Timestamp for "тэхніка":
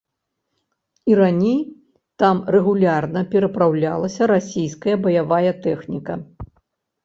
5.71-6.13